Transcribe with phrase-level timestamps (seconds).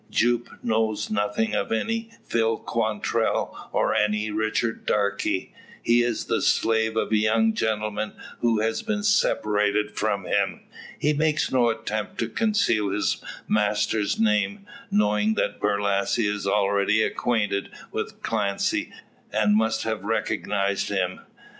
[0.09, 5.21] Jupe knows nothing of any Phil Quantrell, or any Richard Darke.
[5.21, 5.45] He
[5.85, 10.61] is the slave of the young gentleman who has been separated from him.
[10.97, 17.69] He makes no attempt to conceal his master's name, knowing that Borlasse is already acquainted
[17.91, 18.91] with Clancy,
[19.31, 21.21] and must have recognised him.